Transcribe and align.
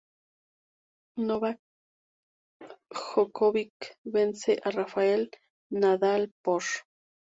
Novak 1.27 1.59
Djokovic 3.03 3.93
vence 4.17 4.59
a 4.65 4.77
Rafael 4.81 5.27
Nadal 5.69 6.31
por. 6.43 6.63